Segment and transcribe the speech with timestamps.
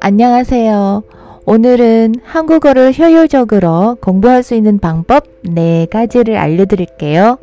[0.00, 1.02] 안녕하세요.
[1.46, 7.38] 오늘은 한국어를 효율적으로 공부할 수 있는 방법 4가지를 알려드릴게요.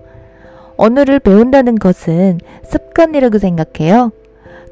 [0.77, 4.11] 언어를 배운다는 것은 습관이라고 생각해요.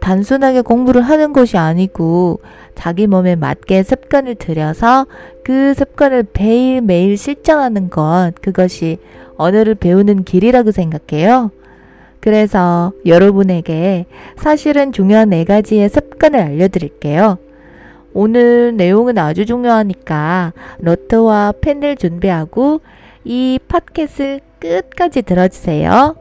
[0.02, 2.40] 단순하게 공부를 하는 것이 아니고
[2.76, 5.08] 자기 몸에 맞게 습관을 들여서
[5.44, 8.98] 그 습관을 매일매일 실천하는 것, 그것이
[9.36, 11.52] 언어를 배우는 길이라고 생각해요.
[12.20, 14.06] 그래서 여러분에게
[14.36, 17.38] 사실은 중요한 네 가지의 습관을 알려드릴게요.
[18.14, 22.82] 오늘 내용은 아주 중요하니까 노트와 펜을 준비하고
[23.24, 26.16] 이 팟캐스트를 끝까지 들어주세요.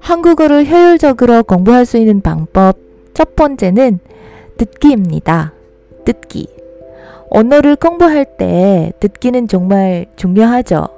[0.00, 2.78] 한국어를 효율적으로 공부할 수 있는 방법
[3.12, 3.98] 첫 번째는
[4.56, 5.52] 듣기입니다.
[6.04, 6.48] 듣기.
[7.30, 10.97] 언어를 공부할 때 듣기는 정말 중요하죠.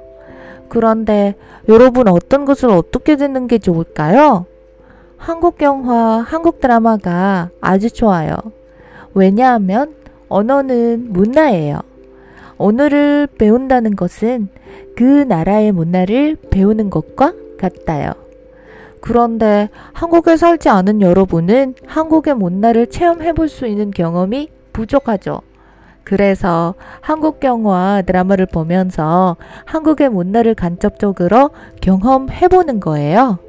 [0.71, 1.35] 그런데
[1.67, 4.45] 여러분 어떤 것을 어떻게 듣는 게 좋을까요?
[5.17, 8.37] 한국 영화, 한국 드라마가 아주 좋아요.
[9.13, 9.93] 왜냐하면
[10.29, 11.81] 언어는 문화예요.
[12.57, 14.47] 언어를 배운다는 것은
[14.95, 18.13] 그 나라의 문화를 배우는 것과 같아요.
[19.01, 25.41] 그런데 한국에 살지 않은 여러분은 한국의 문화를 체험해 볼 수 있는 경험이 부족하죠.
[26.03, 33.39] 그래서 한국 영화 드라마를 보면서 한국의 문화를 간접적으로 경험해 보는 거예요.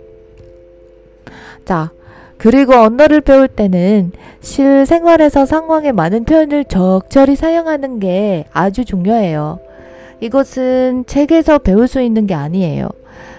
[1.64, 1.91] 자,
[2.39, 9.61] 그리고 언어를 배울 때는 실생활에서 상황에 많은 표현을 적절히 사용하는 게 아주 중요해요.
[10.20, 12.89] 이것은 책에서 배울 수 있는 게 아니에요.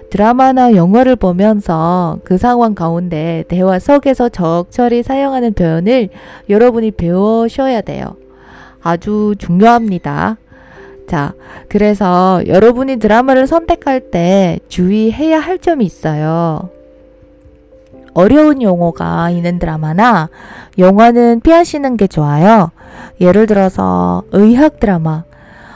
[0.09, 6.09] 드라마나 영화를 보면서 그 상황 가운데 대화 속에서 적절히 사용하는 표현을
[6.49, 8.15] 여러분이 배우셔야 돼요.
[8.83, 10.37] 아주 중요합니다.
[11.07, 11.33] 자,
[11.69, 16.69] 그래서 여러분이 드라마를 선택할 때 주의해야 할 점이 있어요.
[18.13, 20.29] 어려운 용어가 있는 드라마나
[20.77, 22.71] 영화는 피하시는 게 좋아요.
[23.19, 25.23] 예를 들어서 의학 드라마.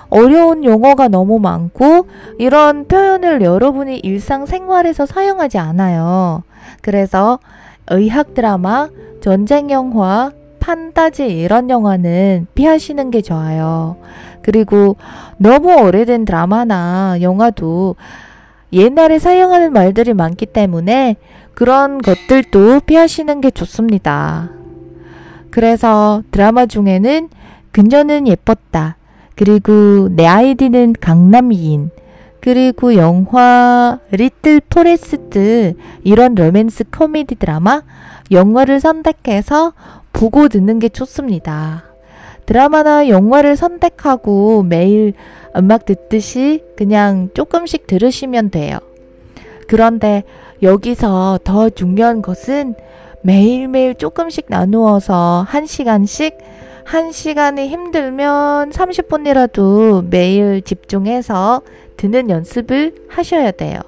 [0.09, 2.07] 어려운 용어가 너무 많고
[2.38, 6.44] 이런 표현을 여러분이 일상생활에서 사용하지 않아요.
[6.81, 7.39] 그래서
[7.89, 8.89] 의학 드라마,
[9.22, 10.31] 전쟁 영화,
[10.67, 13.95] 판타지 이런 영화는 피하시는 게 좋아요.
[14.41, 14.97] 그리고
[15.38, 17.95] 너무 오래된 드라마나 영화도
[18.73, 21.16] 옛날에 사용하는 말들이 많기 때문에
[21.53, 24.50] 그런 것들도 피하시는 게 좋습니다.
[25.51, 27.29] 그래서 드라마 중에는
[27.72, 28.97] 그녀는 예뻤다.
[29.35, 31.91] 그리고 내 아이디는 강남이인.
[32.41, 37.83] 그리고 영화 리틀 포레스트 이런 로맨스 코미디 드라마
[38.31, 39.73] 영화를 선택해서
[40.17, 41.83] 보고 듣는 게 좋습니다.
[42.47, 45.13] 드라마나 영화를 선택하고 매일
[45.55, 48.79] 음악 듣듯이 그냥 조금씩 들으시면 돼요.
[49.67, 50.23] 그런데
[50.63, 52.73] 여기서 더 중요한 것은
[53.22, 56.35] 매일매일 조금씩 나누어서 한 시간씩
[56.83, 61.61] 한 시간이 힘들면 30분이라도 매일 집중해서
[61.95, 63.81] 듣는 연습을 하셔야 돼요.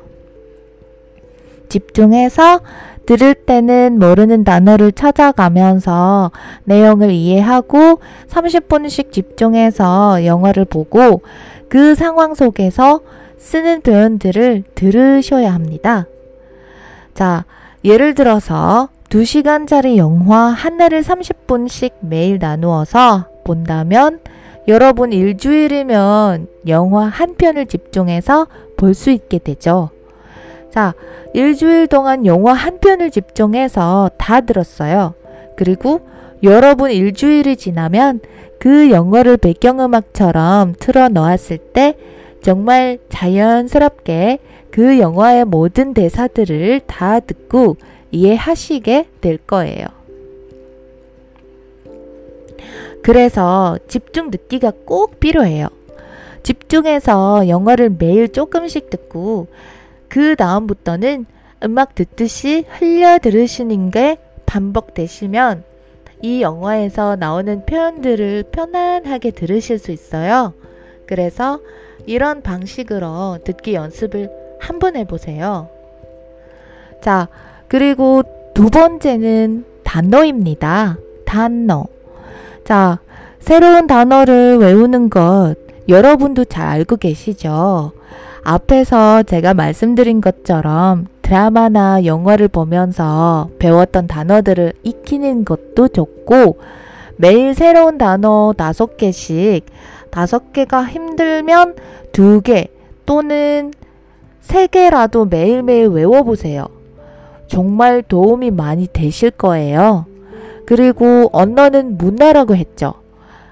[1.69, 2.59] 집중해서
[3.09, 6.29] 들을 때는 모르는 단어를 찾아가면서
[6.65, 11.23] 내용을 이해하고 30분씩 집중해서 영화를 보고
[11.69, 12.99] 그 상황 속에서
[13.39, 16.05] 쓰는 표현들을 들으셔야 합니다.
[17.15, 17.45] 자,
[17.83, 24.19] 예를 들어서 2시간짜리 영화 하나를 30분씩 매일 나누어서 본다면
[24.67, 28.45] 여러분 일주일이면 영화 한 편을 집중해서
[28.77, 29.89] 볼 수 있게 되죠.
[30.71, 30.93] 자,
[31.33, 35.13] 일주일 동안 영화 한 편을 집중해서 다 들었어요.
[35.55, 36.01] 그리고
[36.43, 38.21] 여러분 일주일이 지나면
[38.59, 41.95] 그 영화를 배경음악처럼 틀어 놓았을 때
[42.41, 44.39] 정말 자연스럽게
[44.71, 47.77] 그 영화의 모든 대사들을 다 듣고
[48.11, 49.85] 이해하시게 될 거예요.
[53.01, 55.67] 그래서 집중 듣기가 꼭 필요해요.
[56.43, 59.47] 집중해서 영화를 매일 조금씩 듣고
[60.09, 61.25] 그 다음부터는
[61.63, 65.63] 음악 듣듯이 흘려 들으시는 게 반복되시면
[66.21, 70.53] 이 영화에서 나오는 표현들을 편안하게 들으실 수 있어요.
[71.07, 71.59] 그래서
[72.05, 74.29] 이런 방식으로 듣기 연습을
[74.59, 75.69] 한 번 해보세요.
[77.01, 77.27] 자,
[77.67, 78.23] 그리고
[78.53, 80.97] 두 번째는 단어입니다.
[81.25, 81.85] 단어.
[82.65, 82.99] 자,
[83.39, 85.55] 새로운 단어를 외우는 것
[85.87, 87.93] 여러분도 잘 알고 계시죠?
[88.43, 96.57] 앞에서 제가 말씀드린 것처럼 드라마나 영화를 보면서 배웠던 단어들을 익히는 것도 좋고
[97.17, 99.65] 매일 새로운 단어 다섯 개씩
[100.09, 101.75] 다섯 개가 힘들면
[102.11, 102.67] 두 개
[103.05, 103.73] 또는
[104.39, 106.65] 세 개라도 매일매일 외워보세요.
[107.47, 110.05] 정말 도움이 많이 되실 거예요.
[110.65, 112.93] 그리고 언어는 문화라고 했죠.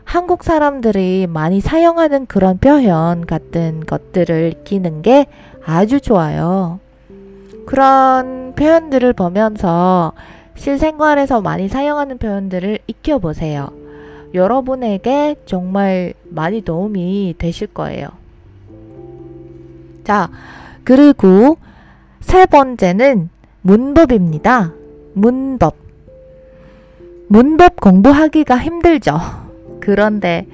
[0.07, 5.25] 한국 사람들이 많이 사용하는 그런 표현 같은 것들을 익히는 게
[5.65, 6.79] 아주 좋아요.
[7.65, 10.13] 그런 표현들을 보면서
[10.55, 13.67] 실생활에서 많이 사용하는 표현들을 익혀보세요.
[14.33, 18.07] 여러분에게 정말 많이 도움이 되실 거예요.
[20.05, 20.29] 자,
[20.85, 21.57] 그리고
[22.21, 23.29] 세 번째는
[23.61, 24.71] 문법입니다.
[25.15, 25.75] 문법.
[27.27, 29.46] 문법 공부하기가 힘들죠.
[29.87, 30.45] 그런데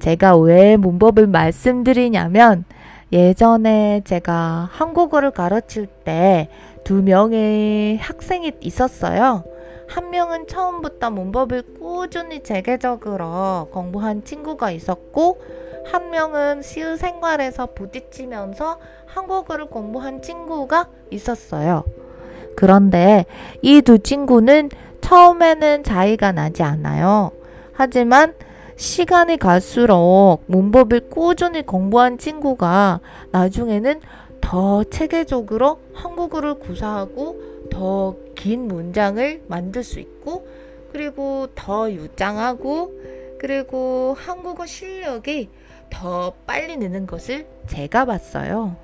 [0.00, 2.64] 제가 왜 문법을 말씀드리냐면
[3.12, 6.48] 예전에 제가 한국어를 가르칠 때
[6.82, 9.44] 두 명의 학생이 있었어요.
[9.86, 15.40] 한 명은 처음부터 문법을 꾸준히 재개적으로 공부한 친구가 있었고,
[15.92, 21.84] 한 명은 실생활에서 부딪히면서 한국어를 공부한 친구가 있었어요.
[22.56, 23.26] 그런데
[23.62, 24.70] 이 두 친구는
[25.02, 27.30] 처음에는 차이가 나지 않아요.
[27.74, 28.34] 하지만
[28.80, 33.00] 시간이 갈수록 문법을 꾸준히 공부한 친구가
[33.30, 34.00] 나중에는
[34.40, 40.48] 더 체계적으로 한국어를 구사하고 더 긴 문장을 만들 수 있고
[40.92, 42.90] 그리고 더 유장하고
[43.38, 45.50] 그리고 한국어 실력이
[45.90, 48.76] 더 빨리 느는 것을 제가 봤어요.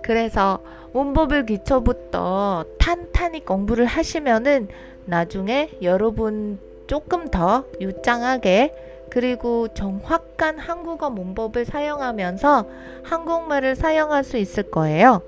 [0.00, 0.60] 그래서
[0.92, 4.68] 문법을 기초부터 탄탄히 공부를 하시면은
[5.06, 8.74] 나중에 여러분 조금 더 유창하게
[9.10, 12.66] 그리고 정확한 한국어 문법을 사용하면서
[13.04, 15.22] 한국말을 사용할 수 있을 거예요.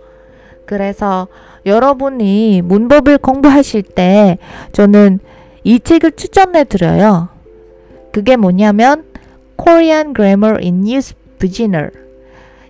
[0.66, 1.28] 그래서
[1.64, 4.38] 여러분이 문법을 공부하실 때
[4.72, 5.20] 저는
[5.64, 7.28] 이 책을 추천해 드려요.
[8.12, 9.04] 그게 뭐냐면
[9.56, 11.90] Korean Grammar in Use Beginner.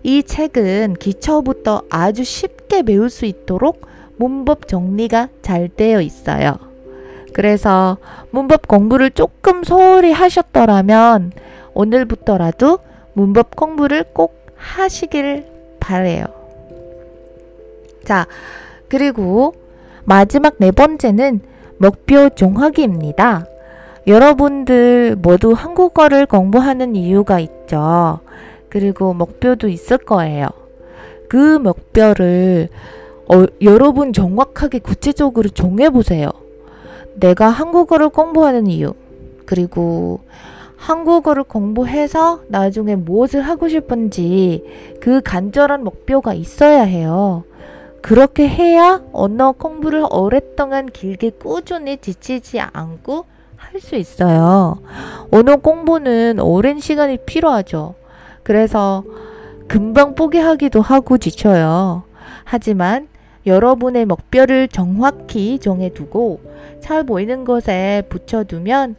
[0.02, 3.87] 이 책은 기초부터 아주 쉽게 배울 수 있도록
[4.17, 6.68] 문법 정리가 잘 되어 있어요.
[7.38, 7.99] 그래서
[8.32, 11.31] 문법 공부를 조금 소홀히 하셨더라면
[11.73, 12.81] 오늘부터라도
[13.12, 15.46] 문법 공부를 꼭 하시길
[15.79, 16.25] 바래요.
[18.05, 18.26] 자,
[18.88, 19.55] 그리고
[20.05, 21.38] 마지막 네 번째는
[21.76, 23.46] 목표 정하기입니다.
[24.08, 28.19] 여러분들 모두 한국어를 공부하는 이유가 있죠.
[28.69, 30.49] 그리고 목표도 있을 거예요.
[31.29, 32.69] 그 목표를
[33.32, 36.32] 어, 여러분 정확하게 구체적으로 정해보세요.
[37.20, 38.94] 내가 한국어를 공부하는 이유,
[39.47, 40.20] 그리고
[40.76, 44.65] 한국어를 공부해서 나중에 무엇을 하고 싶은지
[45.00, 47.44] 그 간절한 목표가 있어야 해요.
[48.00, 53.25] 그렇게 해야 언어 공부를 오랫동안 길게 꾸준히 지치지 않고
[53.56, 54.79] 할 수 있어요.
[55.31, 57.94] 언어 공부는 오랜 시간이 필요하죠.
[58.43, 59.05] 그래서
[59.67, 62.05] 금방 포기하기도 하고 지쳐요.
[62.44, 63.09] 하지만
[63.49, 66.41] 여러분의 목표를 정확히 정해두고
[66.81, 68.97] 잘 보이는 것에 붙여두면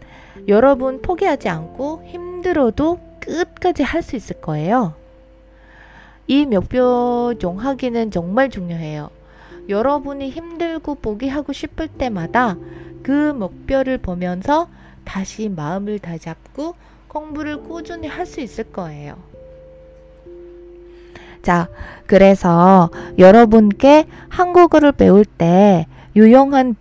[0.48, 4.96] 여러분 포기하지 않고 힘들어도 끝까지 할 수 있을 거예요.
[6.26, 9.12] 이 목표 정하기는 정말 중요해요.
[9.70, 12.58] 여러분이 힘들고 포기하고 싶을 때마다
[13.04, 14.68] 그 목표를 보면서
[15.06, 16.74] 다시 마음을 다잡고
[17.08, 19.29] 공부를 꾸준히 할 수 있을 거예요.
[21.42, 21.68] 자,
[22.06, 26.76] 그래서 여러분께 한국어를 배울 때 유용한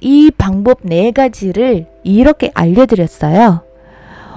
[0.00, 3.62] 이 방법 네 가지를 이렇게 알려드렸어요.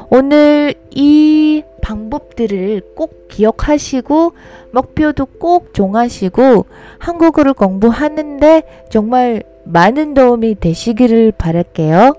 [0.09, 4.33] 오늘 이 방법들을 꼭 기억하시고
[4.71, 6.65] 목표도 꼭 정하시고
[6.97, 12.15] 한국어를 공부하는데 정말 많은 도움이 되시기를 바랄게요.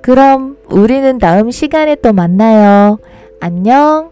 [0.00, 2.98] 그럼 우리는 다음 시간에 또 만나요.
[3.38, 4.10] 안녕.